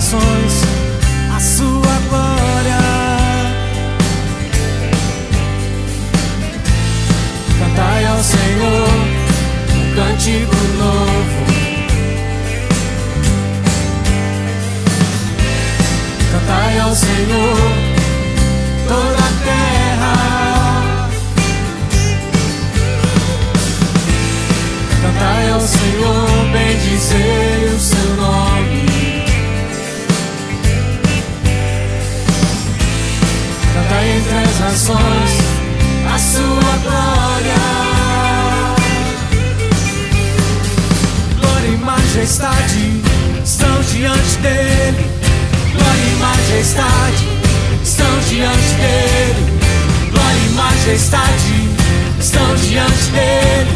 canções 0.00 0.62
a 1.36 1.40
sua 1.40 1.94
glória. 2.08 2.78
Cantai 7.58 8.06
ao 8.06 8.22
Senhor 8.22 8.88
um 9.76 9.94
cântico 9.94 10.56
novo. 10.78 11.44
Cantai 16.32 16.78
ao 16.78 16.94
Senhor 16.94 17.56
toda 18.88 19.18
a 19.18 19.32
terra. 19.44 20.14
Cantai 25.02 25.50
ao 25.50 25.60
Senhor, 25.60 26.28
bendizei 26.52 27.74
o 27.74 27.78
Senhor. 27.78 27.89
a 34.70 36.18
sua 36.18 36.76
glória. 36.84 37.60
Glória 41.40 41.68
e 41.68 41.76
majestade 41.76 43.02
estão 43.44 43.80
diante 43.92 44.36
dele. 44.38 45.10
Glória 45.72 46.04
e 46.06 46.16
majestade 46.20 47.28
estão 47.82 48.18
diante 48.28 48.74
dele. 48.76 49.60
Glória 50.12 50.38
e 50.38 50.50
majestade 50.54 51.68
estão 52.20 52.54
diante 52.54 53.10
dele. 53.10 53.70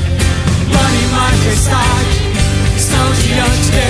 Glória 0.68 0.96
e 0.96 1.08
majestade 1.08 2.22
estão 2.76 3.12
diante 3.14 3.70
dele. 3.72 3.83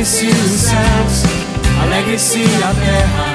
Alegre-se 0.00 0.28
os 0.28 0.60
céus, 0.62 1.24
alegre-se 1.82 2.42
a 2.64 2.72
terra. 2.72 3.34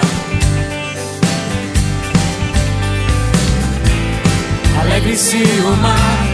Alegre-se 4.81 5.43
o 5.63 5.75
mar, 5.77 6.27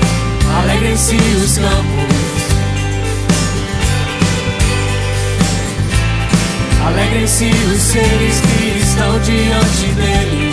alegre-se 0.62 1.18
os 1.18 1.58
campos. 1.58 2.16
alegre-se 6.88 7.50
os 7.50 7.81
seres 7.81 8.40
que 8.40 8.80
estão 8.80 9.19
diante 9.19 9.88
dele. 9.96 10.52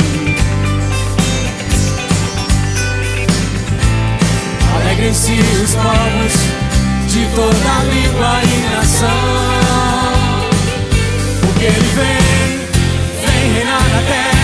alegre-se 4.74 5.40
os 5.62 5.74
povos 5.76 6.58
de 7.06 7.26
toda 7.36 7.84
língua 7.84 8.42
e 8.42 8.74
nação. 8.74 9.37
na 13.90 14.02
terra. 14.02 14.37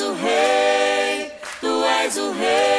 és 0.00 0.06
o 0.06 0.14
rei, 0.14 1.30
tu 1.60 1.84
és 1.84 2.16
o 2.16 2.32
rei. 2.32 2.69